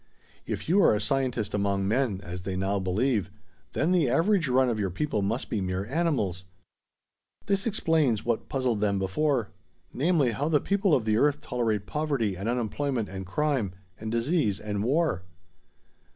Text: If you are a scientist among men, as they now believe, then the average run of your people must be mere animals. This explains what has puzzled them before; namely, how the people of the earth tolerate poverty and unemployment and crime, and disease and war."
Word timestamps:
If 0.47 0.67
you 0.67 0.81
are 0.81 0.95
a 0.95 0.99
scientist 0.99 1.53
among 1.53 1.87
men, 1.87 2.21
as 2.23 2.41
they 2.41 2.55
now 2.55 2.79
believe, 2.79 3.29
then 3.73 3.91
the 3.91 4.09
average 4.09 4.47
run 4.47 4.67
of 4.67 4.79
your 4.79 4.89
people 4.89 5.21
must 5.21 5.47
be 5.47 5.61
mere 5.61 5.85
animals. 5.85 6.43
This 7.45 7.67
explains 7.67 8.25
what 8.25 8.39
has 8.39 8.47
puzzled 8.49 8.81
them 8.81 8.97
before; 8.97 9.51
namely, 9.93 10.31
how 10.31 10.49
the 10.49 10.59
people 10.59 10.95
of 10.95 11.05
the 11.05 11.17
earth 11.17 11.39
tolerate 11.39 11.85
poverty 11.85 12.35
and 12.35 12.49
unemployment 12.49 13.09
and 13.09 13.27
crime, 13.27 13.73
and 13.99 14.11
disease 14.11 14.59
and 14.59 14.83
war." 14.83 15.21